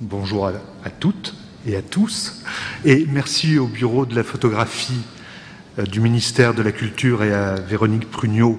[0.00, 1.34] bonjour à, toutes
[1.66, 2.44] et à tous,
[2.84, 5.00] et merci au Bureau de la photographie
[5.78, 8.58] euh, du ministère de la Culture et à Véronique Prugnot,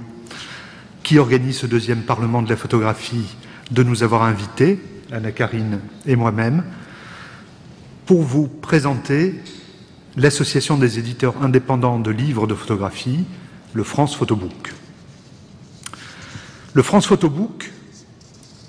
[1.01, 3.37] qui organise ce deuxième Parlement de la photographie,
[3.71, 4.79] de nous avoir invités,
[5.11, 6.63] Anna-Karine et moi-même,
[8.05, 9.35] pour vous présenter
[10.17, 13.23] l'Association des éditeurs indépendants de livres de photographie,
[13.73, 14.73] le France Photobook.
[16.73, 17.71] Le France Photobook,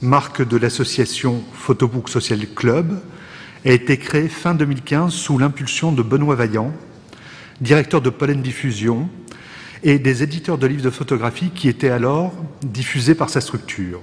[0.02, 3.00] marque de l'association Photobook Social Club,
[3.66, 6.72] a été créé fin 2015 sous l'impulsion de Benoît Vaillant,
[7.60, 9.08] directeur de Pollen Diffusion,
[9.82, 12.32] et des éditeurs de livres de photographie qui étaient alors
[12.62, 14.00] diffusés par sa structure.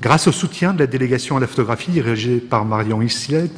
[0.00, 3.50] Grâce au soutien de la délégation à la photographie dirigée par Marion Isled,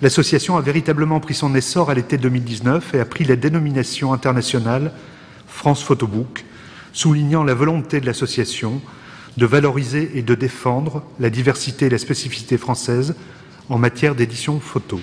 [0.00, 4.92] l'association a véritablement pris son essor à l'été 2019 et a pris la dénomination internationale
[5.48, 6.44] France Photobook,
[6.92, 8.80] soulignant la volonté de l'association
[9.36, 13.14] de valoriser et de défendre la diversité et la spécificité française
[13.68, 15.00] en matière d'édition photo.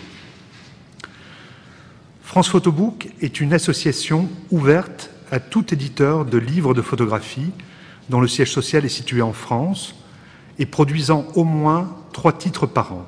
[2.24, 7.52] France Photobook est une association ouverte à tout éditeur de livres de photographie
[8.10, 9.96] dont le siège social est situé en France
[10.60, 13.06] et produisant au moins trois titres par an.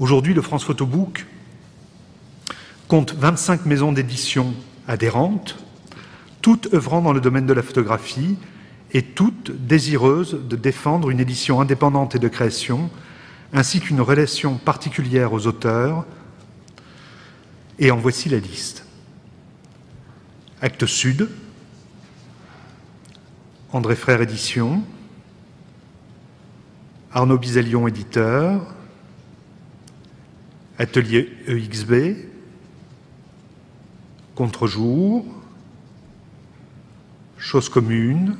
[0.00, 1.26] Aujourd'hui, le France Photobook
[2.88, 4.54] compte 25 maisons d'édition
[4.88, 5.56] adhérentes,
[6.42, 8.36] toutes œuvrant dans le domaine de la photographie
[8.94, 12.88] et toutes désireuses de défendre une édition indépendante et de création,
[13.52, 16.06] ainsi qu'une relation particulière aux auteurs,
[17.80, 18.86] et en voici la liste.
[20.62, 21.28] Acte Sud,
[23.72, 24.84] André Frère Édition,
[27.12, 28.72] Arnaud Bizalion Éditeur,
[30.78, 32.16] Atelier EXB,
[34.36, 35.26] Contre-jour,
[37.36, 38.36] Chose commune,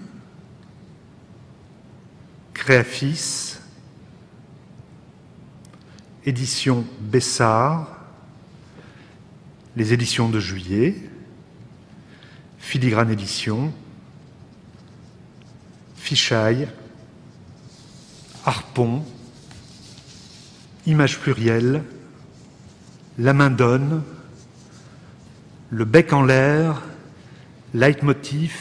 [2.54, 3.56] Créafis,
[6.24, 7.88] Édition Bessard,
[9.76, 10.94] les éditions de juillet,
[12.58, 13.72] Filigrane Édition,
[15.96, 16.68] Fichaille,
[18.46, 19.04] Harpon,
[20.86, 21.82] Image plurielle,
[23.18, 24.02] La main donne,
[25.70, 26.82] Le bec en l'air,
[27.74, 28.56] Leitmotiv,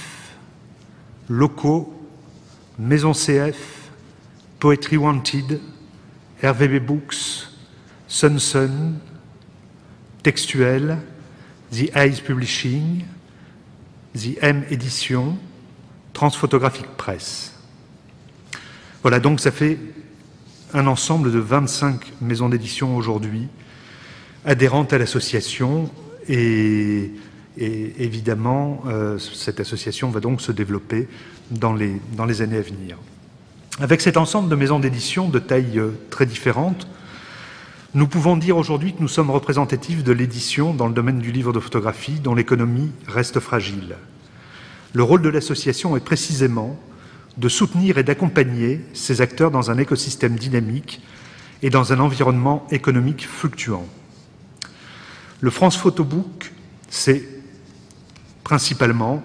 [1.30, 1.94] Locaux,
[2.80, 3.83] Maison CF,
[4.63, 5.59] Poetry Wanted,
[6.41, 7.50] RVB Books,
[8.07, 8.97] Sun Sun,
[10.24, 11.00] Textuel,
[11.69, 13.03] The Eyes Publishing,
[14.16, 15.35] The M Édition,
[16.13, 17.59] Transphotographic Press.
[19.02, 19.78] Voilà, donc ça fait
[20.73, 23.50] un ensemble de 25 maisons d'édition aujourd'hui
[24.46, 25.91] adhérentes à l'association
[26.29, 27.12] et,
[27.57, 31.09] évidemment euh, cette association va donc se développer
[31.52, 32.97] dans les années à venir.
[33.79, 36.88] Avec cet ensemble de maisons d'édition de tailles euh, très différentes,
[37.95, 41.53] nous pouvons dire aujourd'hui que nous sommes représentatifs de l'édition dans le domaine du livre
[41.53, 43.95] de photographie dont l'économie reste fragile.
[44.94, 46.79] Le rôle de l'association est précisément
[47.38, 51.01] de soutenir et d'accompagner ces acteurs dans un écosystème dynamique
[51.63, 53.88] et dans un environnement économique fluctuant.
[55.41, 56.53] Le France Photobook,
[56.90, 57.28] c'est
[58.44, 59.23] principalement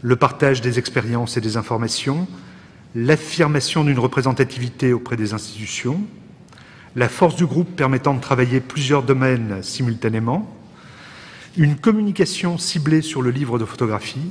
[0.00, 2.26] le partage des expériences et des informations,
[2.94, 6.00] l'affirmation d'une représentativité auprès des institutions,
[6.94, 10.50] la force du groupe permettant de travailler plusieurs domaines simultanément,
[11.56, 14.30] une communication ciblée sur le livre de photographie,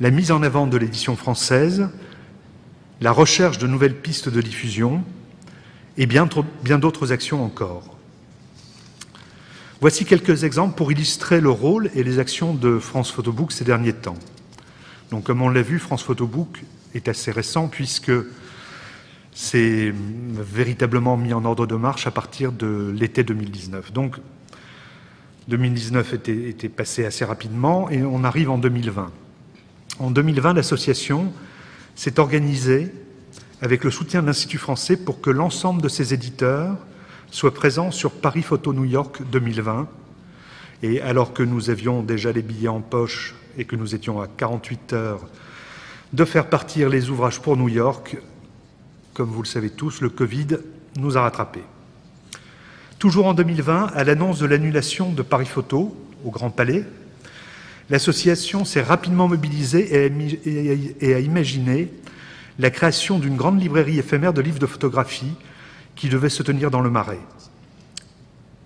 [0.00, 1.88] la mise en avant de l'édition française,
[3.00, 5.04] la recherche de nouvelles pistes de diffusion
[5.96, 7.96] et bien, d'autres actions encore.
[9.80, 13.92] Voici quelques exemples pour illustrer le rôle et les actions de France Photobook ces derniers
[13.92, 14.16] temps.
[15.10, 16.62] Donc, comme on l'a vu, France Photobook
[16.94, 18.12] est assez récent puisque
[19.32, 23.92] c'est véritablement mis en ordre de marche à partir de l'été 2019.
[23.92, 24.16] Donc
[25.48, 29.10] 2019 était, passé assez rapidement et on arrive en 2020.
[29.98, 31.32] En 2020, l'association
[31.94, 32.92] s'est organisée
[33.60, 36.76] avec le soutien de l'Institut français pour que l'ensemble de ses éditeurs
[37.30, 39.88] soient présents sur Paris Photo New York 2020.
[40.82, 44.28] Et alors que nous avions déjà les billets en poche et que nous étions à
[44.28, 45.26] 48 heures
[46.14, 48.16] de faire partir les ouvrages pour New York,
[49.14, 50.46] comme vous le savez tous, le Covid
[50.96, 51.64] nous a rattrapés.
[53.00, 56.84] Toujours en 2020, à l'annonce de l'annulation de Paris Photo au Grand Palais,
[57.90, 60.08] l'association s'est rapidement mobilisée
[61.00, 61.90] et a imaginé
[62.60, 65.34] la création d'une grande librairie éphémère de livres de photographie
[65.96, 67.18] qui devait se tenir dans le Marais,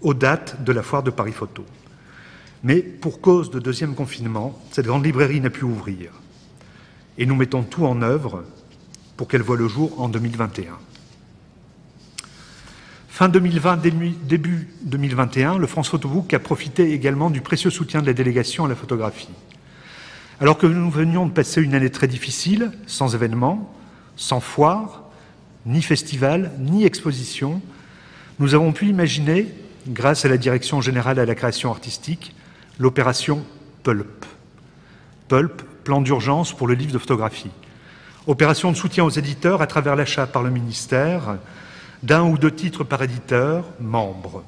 [0.03, 1.65] aux dates de la foire de Paris Photo.
[2.63, 6.11] Mais pour cause de deuxième confinement, cette grande librairie n'a pu ouvrir.
[7.19, 8.45] Et nous mettons tout en œuvre
[9.17, 10.79] pour qu'elle voie le jour en 2021.
[13.09, 18.13] Fin 2020, début 2021, le France Photobook a profité également du précieux soutien de la
[18.13, 19.29] délégation à la photographie.
[20.41, 23.75] Alors que nous venions de passer une année très difficile, sans événements,
[24.15, 25.03] sans foire,
[25.67, 27.61] ni festival, ni exposition,
[28.39, 29.53] nous avons pu imaginer,
[29.89, 32.37] grâce à la Direction générale à la création artistique,
[32.79, 33.45] l'opération
[33.83, 34.25] Pulp.
[35.27, 37.49] Pulp, plan d'urgence pour le livre de photographie.
[38.27, 41.39] Opération de soutien aux éditeurs à travers l'achat par le ministère
[42.03, 44.45] d'un ou deux titres par éditeur, membre.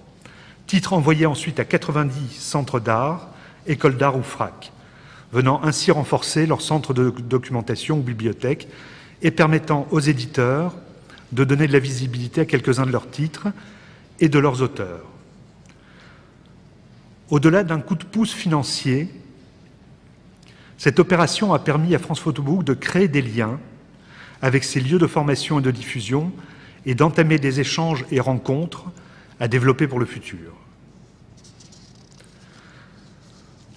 [0.66, 3.28] Titres envoyés ensuite à 90 centres d'art,
[3.66, 4.70] écoles d'art ou FRAC,
[5.32, 8.68] venant ainsi renforcer leur centre de documentation ou bibliothèque
[9.22, 10.74] et permettant aux éditeurs
[11.32, 13.48] de donner de la visibilité à quelques-uns de leurs titres
[14.20, 15.06] et de leurs auteurs.
[17.30, 19.08] Au-delà d'un coup de pouce financier,
[20.80, 23.60] cette opération a permis à France Photobook de créer des liens
[24.40, 26.32] avec ses lieux de formation et de diffusion
[26.86, 28.84] et d'entamer des échanges et rencontres
[29.40, 30.54] à développer pour le futur.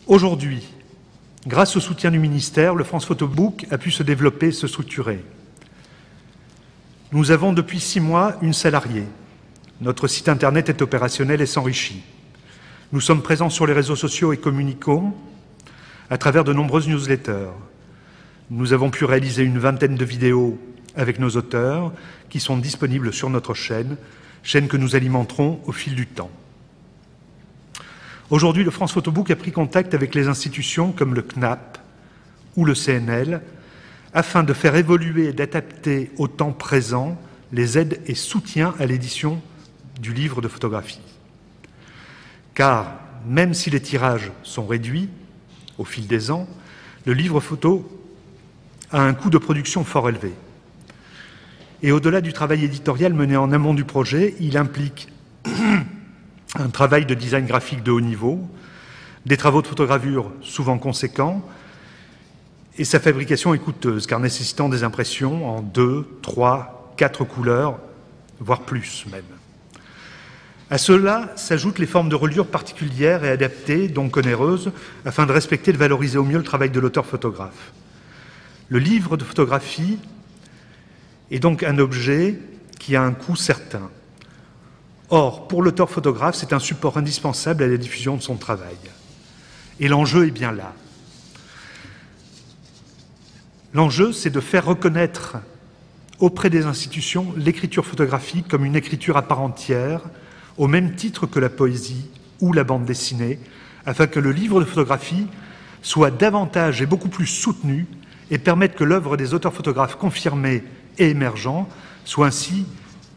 [0.07, 0.65] Aujourd'hui,
[1.45, 5.25] grâce au soutien du ministère, le France Photobook a pu se développer se structurer.
[7.11, 9.07] Nous avons depuis six mois une salariée.
[9.81, 12.01] Notre site Internet est opérationnel et s'enrichit.
[12.93, 15.13] Nous sommes présents sur les réseaux sociaux et communiquons
[16.09, 17.51] à travers de nombreuses newsletters.
[18.49, 20.59] Nous avons pu réaliser une vingtaine de vidéos
[20.95, 21.91] avec nos auteurs
[22.29, 23.97] qui sont disponibles sur notre chaîne,
[24.43, 26.29] chaîne que nous alimenterons au fil du temps.
[28.29, 31.77] Aujourd'hui, le France Photobook a pris contact avec les institutions comme le CNAP
[32.55, 33.41] ou le CNL
[34.13, 37.17] afin de faire évoluer et d'adapter au temps présent
[37.51, 39.41] les aides et soutiens à l'édition
[39.99, 41.01] du livre de photographie.
[42.53, 45.09] Car même si les tirages sont réduits
[45.77, 46.47] au fil des ans,
[47.05, 47.87] le livre photo
[48.91, 50.33] a un coût de production fort élevé.
[51.81, 55.09] Et au-delà du travail éditorial mené en amont du projet, il implique
[56.55, 58.39] un travail de design graphique de haut niveau,
[59.25, 61.43] des travaux de photogravure souvent conséquents,
[62.77, 67.77] et sa fabrication est coûteuse, car nécessitant des impressions en deux, trois, quatre couleurs,
[68.39, 69.23] voire plus même.
[70.73, 74.71] À cela s'ajoutent les formes de reliure particulières et adaptées, donc onéreuses,
[75.05, 77.73] afin de respecter et de valoriser au mieux le travail de l'auteur photographe.
[78.69, 79.99] Le livre de photographie
[81.29, 82.39] est donc un objet
[82.79, 83.87] qui a un coût certain.
[85.11, 88.79] Or, pour l'auteur photographe, c'est un support indispensable à la diffusion de son travail.
[89.79, 90.73] Et l'enjeu est bien là.
[93.75, 95.35] L'enjeu, c'est de faire reconnaître
[96.17, 100.01] auprès des institutions l'écriture photographique comme une écriture à part entière,
[100.57, 102.09] au même titre que la poésie
[102.39, 103.39] ou la bande dessinée,
[103.85, 105.27] afin que le livre de photographie
[105.81, 107.85] soit davantage et beaucoup plus soutenu
[108.31, 110.63] et permette que l'œuvre des auteurs photographes confirmés
[110.97, 111.67] et émergents
[112.05, 112.65] soit ainsi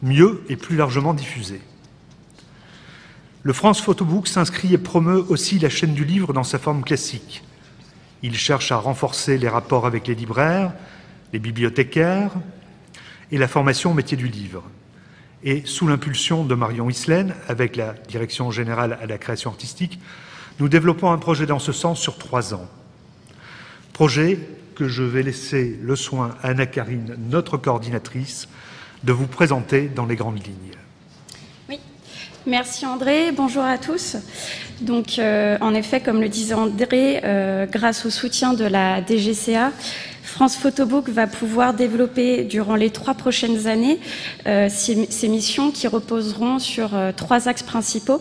[0.03, 1.61] mieux et plus largement diffusée.
[3.43, 7.45] Le France Photobook s'inscrit et promeut aussi la chaîne du livre dans sa forme classique,
[8.23, 10.73] il cherche à renforcer les rapports avec les libraires,
[11.33, 12.33] les bibliothécaires
[13.31, 14.63] et la formation au métier du livre.
[15.45, 19.99] Et sous l'impulsion de Marion Islaine, avec la Direction générale à la création artistique,
[20.59, 22.67] nous développons un projet dans ce sens sur trois ans.
[23.93, 24.39] Projet
[24.75, 28.49] que je vais laisser le soin à Anna Karine, notre coordinatrice,
[29.05, 30.77] de vous présenter dans les grandes lignes.
[32.47, 34.17] Merci André, bonjour à tous.
[34.81, 39.73] Donc, euh, en effet, comme le disait André, euh, grâce au soutien de la DGCA,
[40.37, 43.99] France Photobook va pouvoir développer durant les trois prochaines années
[44.47, 48.21] euh, ces, missions qui reposeront sur trois axes principaux.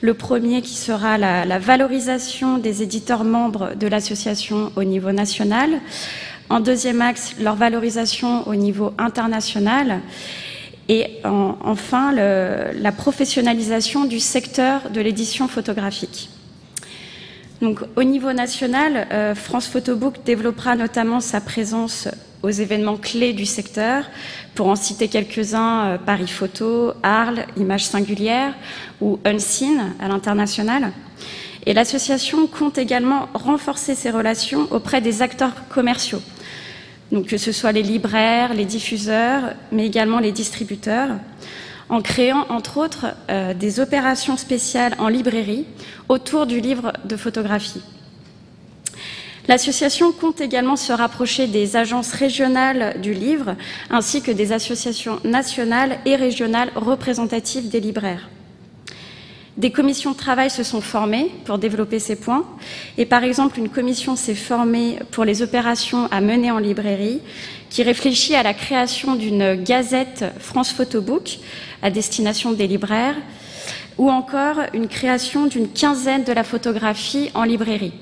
[0.00, 5.80] Le premier qui sera la, la valorisation des éditeurs membres de l'association au niveau national.
[6.50, 10.00] En deuxième axe, leur valorisation au niveau international
[10.88, 16.28] et enfin la professionnalisation du secteur de l'édition photographique.
[17.62, 22.08] Donc, au niveau national, euh, France Photobook développera notamment sa présence
[22.42, 24.04] aux événements clés du secteur,
[24.54, 28.54] pour en citer quelques-uns, euh, Paris Photo, Arles, Images singulières
[29.00, 30.92] ou Unseen à l'international.
[31.64, 36.20] Et l'association compte également renforcer ses relations auprès des acteurs commerciaux,
[37.10, 41.16] donc que ce soit les libraires, les diffuseurs, mais également les distributeurs,
[41.88, 45.66] en créant entre autres euh, des opérations spéciales en librairie
[46.08, 47.82] autour du livre de photographie.
[49.48, 53.54] L'association compte également se rapprocher des agences régionales du livre
[53.90, 58.28] ainsi que des associations nationales et régionales représentatives des libraires.
[59.56, 62.44] Des commissions de travail se sont formées pour développer ces points.
[62.98, 67.20] Et par exemple, une commission s'est formée pour les opérations à mener en librairie,
[67.70, 71.38] qui réfléchit à la création d'une gazette France Photobook
[71.86, 73.14] à destination des libraires,
[73.96, 77.92] ou encore une création d'une quinzaine de la photographie en librairie.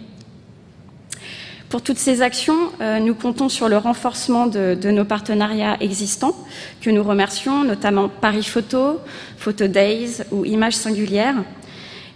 [1.68, 6.34] Pour toutes ces actions, euh, nous comptons sur le renforcement de, nos partenariats existants,
[6.80, 9.00] que nous remercions, notamment Paris Photo,
[9.36, 11.44] Photo Days ou Images Singulières.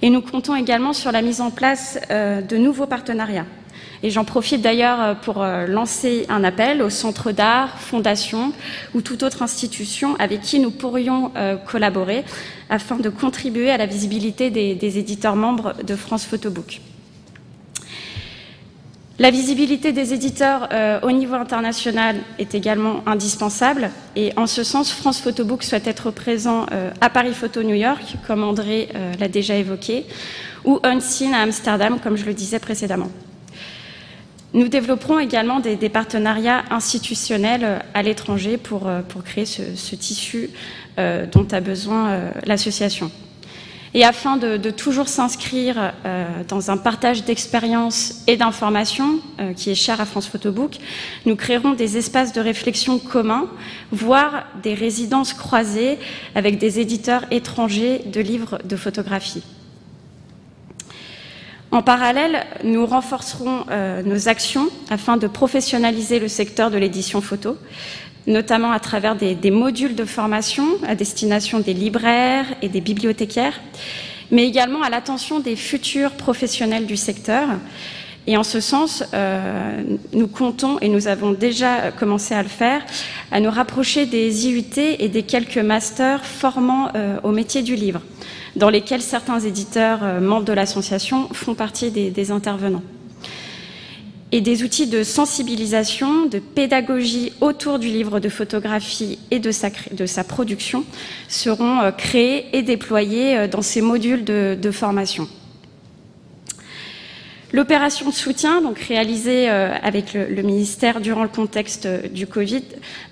[0.01, 3.47] Et nous comptons également sur la mise en place euh, de nouveaux partenariats.
[4.03, 8.53] Et j'en profite d'ailleurs euh, pour lancer un appel aux centres d'art, fondations
[8.95, 11.33] ou toute autre institution avec qui nous pourrions
[11.67, 12.25] collaborer
[12.71, 16.81] afin de contribuer à la visibilité des, éditeurs membres de France Photobook.
[19.21, 24.93] La visibilité des éditeurs euh, au niveau international est également indispensable et en ce sens,
[24.93, 29.27] France Photobook souhaite être présent euh, à Paris Photo New York, comme André euh, l'a
[29.27, 30.07] déjà évoqué,
[30.65, 33.11] ou Unseen à Amsterdam, comme je le disais précédemment.
[34.55, 38.91] Nous développerons également des, partenariats institutionnels à l'étranger pour,
[39.25, 40.51] créer ce tissu
[40.97, 43.11] dont a besoin l'association.
[43.95, 49.75] Et afin de, toujours s'inscrire euh, dans un partage d'expériences et d'informations euh, qui est
[49.75, 50.77] cher à France Photobook,
[51.25, 53.49] nous créerons des espaces de réflexion communs,
[53.91, 55.99] voire des résidences croisées
[56.35, 59.43] avec des éditeurs étrangers de livres de photographie.
[61.71, 67.59] En parallèle, nous renforcerons euh, nos actions afin de professionnaliser le secteur de l'édition photo,
[68.27, 73.61] notamment à travers des, modules de formation à destination des libraires et des bibliothécaires,
[74.31, 77.49] mais également à l'attention des futurs professionnels du secteur.
[78.31, 79.83] Et en ce sens, euh,
[80.13, 82.83] nous comptons, et nous avons déjà commencé à le faire,
[83.33, 88.03] à nous rapprocher des IUT et des quelques masters formant euh, au métier du livre,
[88.55, 92.83] dans lesquels certains éditeurs euh, membres de l'association font partie des intervenants
[94.31, 100.25] et des outils de sensibilisation, de pédagogie autour du livre de photographie et de sa,
[100.25, 100.85] production
[101.29, 105.27] seront créés et déployés dans ces modules de, formation.
[107.53, 112.65] L'opération de soutien, donc réalisée euh, avec le, ministère durant le contexte du Covid,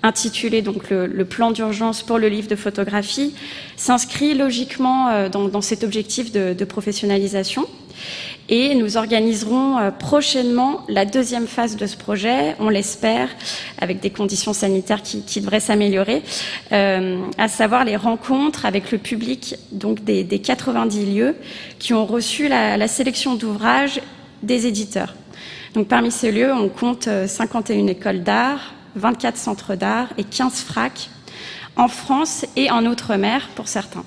[0.03, 3.33] intitulée donc le, plan d'urgence pour le livre de photographie,
[3.75, 7.67] s'inscrit logiquement dans, cet objectif de, professionnalisation.
[8.49, 13.29] Et nous organiserons euh, prochainement la deuxième phase de ce projet, on l'espère,
[13.79, 16.23] avec des conditions sanitaires qui, devraient s'améliorer,
[16.71, 21.35] euh, à savoir les rencontres avec le public donc des, 90 lieux
[21.77, 23.99] qui ont reçu la, sélection d'ouvrages
[24.43, 25.15] des éditeurs.
[25.73, 30.61] Donc parmi ces lieux, on compte 51 euh, écoles d'art, 24 centres d'art et 15
[30.61, 31.09] FRAC
[31.75, 34.03] en France et en Outre-mer pour certains.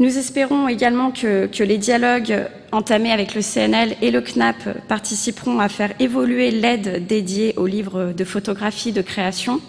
[0.00, 5.68] Nous espérons également que, les dialogues entamés avec le CNL et le CNAP participeront à
[5.68, 9.60] faire évoluer l'aide dédiée aux livres de photographie de création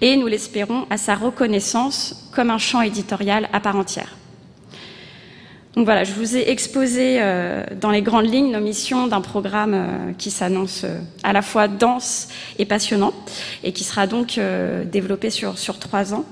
[0.00, 4.16] et, nous l'espérons, à sa reconnaissance comme un champ éditorial à part entière.
[5.74, 9.72] Donc voilà, je vous ai exposé euh, dans les grandes lignes nos missions d'un programme
[9.74, 13.14] euh, qui s'annonce euh, à la fois dense et passionnant
[13.64, 14.38] et qui sera donc
[14.90, 16.24] développé sur, sur trois ans.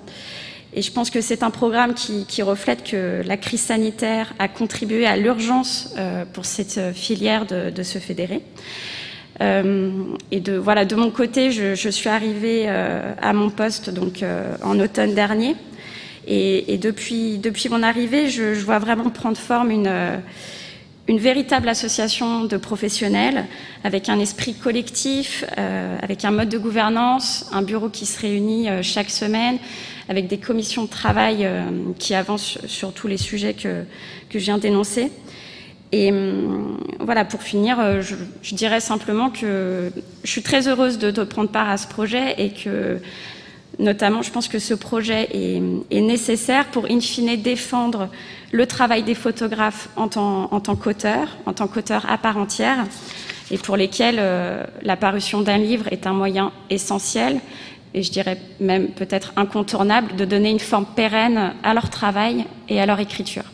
[0.75, 5.07] Et je pense que c'est un programme qui, reflète que la crise sanitaire a contribué
[5.07, 5.95] à l'urgence
[6.33, 8.43] pour cette filière de, se fédérer.
[9.41, 14.25] Et de voilà, de mon côté, je, suis arrivée à mon poste donc
[14.63, 15.57] en automne dernier.
[16.33, 20.23] Et, depuis, depuis mon arrivée, je, je, vois vraiment prendre forme une
[21.11, 23.47] une véritable association de professionnels
[23.83, 28.69] avec un esprit collectif, euh, avec un mode de gouvernance, un bureau qui se réunit
[28.69, 29.59] euh, chaque semaine,
[30.09, 31.65] avec des commissions de travail euh,
[31.99, 33.83] qui avancent sur tous les sujets que,
[34.29, 35.11] que je viens d'énoncer.
[35.91, 39.91] Et hum, voilà, pour finir, je, dirais simplement que
[40.23, 43.01] je suis très heureuse de, de, prendre part à ce projet et que
[43.79, 48.09] Notamment, je pense que ce projet est, nécessaire pour, in fine, défendre
[48.53, 52.85] le travail des photographes en tant, qu'auteurs, en tant qu'auteurs à part entière,
[53.51, 57.41] et pour lesquels euh, la parution d'un livre est un moyen essentiel,
[57.95, 62.81] et je dirais même peut-être incontournable, de donner une forme pérenne à leur travail et
[62.81, 63.45] à leur écriture.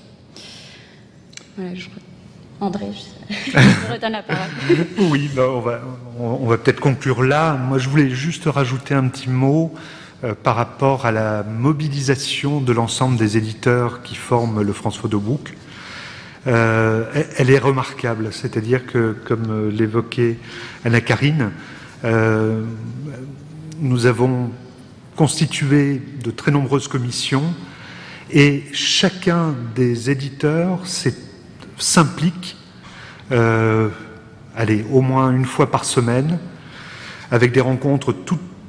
[2.61, 3.53] André, je,
[3.93, 4.47] redonne la parole.
[4.99, 5.81] oui, bah, on va,
[6.19, 7.53] on va peut-être conclure là.
[7.53, 9.75] Moi, je voulais juste rajouter un petit mot.
[10.25, 15.55] Euh, par rapport à la mobilisation de l'ensemble des éditeurs qui forment le France Photobook.
[16.47, 17.05] Euh,
[17.37, 20.39] elle est remarquable, c'est-à-dire que, comme l'évoquait
[20.87, 21.51] Anna Karine,
[22.05, 22.63] euh,
[23.79, 24.51] nous avons
[25.17, 27.55] constitué de très nombreuses commissions
[28.31, 30.81] Et chacun des éditeurs
[31.79, 32.57] s'implique,
[33.33, 33.91] euh,
[34.57, 36.39] allez, au moins une fois par semaine,
[37.31, 38.13] avec des rencontres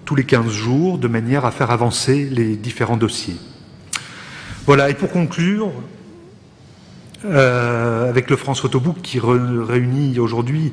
[0.08, 3.36] tous les 15 jours, de manière à faire avancer les différents dossiers.
[4.66, 5.70] Voilà, et pour conclure,
[7.26, 10.72] euh, avec le France Photobook qui réunit aujourd'hui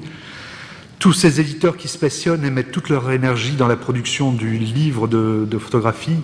[1.00, 4.56] tous ces éditeurs qui se passionnent et mettent toute leur énergie dans la production du
[4.56, 6.20] livre de, de photographie,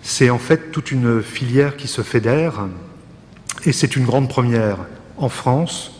[0.00, 2.66] c'est en fait toute une filière qui se fédère
[3.66, 4.78] et c'est une grande première
[5.18, 5.92] en France,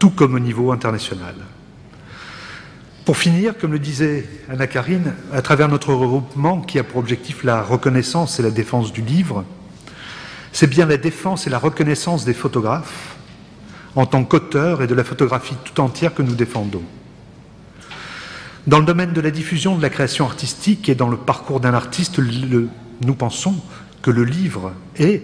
[0.00, 1.36] tout comme au niveau international.
[3.06, 7.44] Pour finir, comme le disait Anna Karine, à travers notre regroupement qui a pour objectif
[7.44, 9.44] la reconnaissance et la défense du livre,
[10.50, 13.14] c'est bien la défense et la reconnaissance des photographes
[13.94, 16.82] en tant qu'auteurs et de la photographie tout entière que nous défendons.
[18.66, 21.74] Dans le domaine de la diffusion de la création artistique et dans le parcours d'un
[21.74, 23.54] artiste, nous pensons
[24.02, 25.22] que le livre est,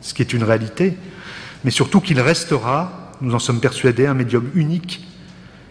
[0.00, 0.96] ce qui est une réalité,
[1.64, 5.06] mais surtout qu'il restera, nous en sommes persuadés, un médium unique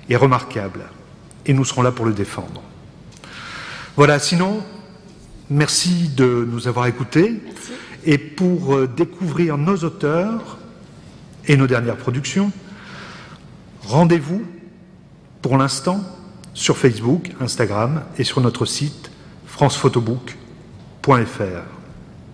[0.10, 0.82] et remarquable
[1.50, 2.62] et nous serons là pour le défendre.
[3.96, 4.64] Voilà, sinon,
[5.50, 7.42] merci de nous avoir écoutés.
[8.06, 10.60] Et pour euh, découvrir nos auteurs
[11.48, 12.52] et nos dernières productions,
[13.82, 14.44] rendez-vous
[15.42, 16.02] pour l'instant
[16.54, 19.10] sur Facebook, Instagram et sur notre site
[19.48, 21.79] francephotobook.fr.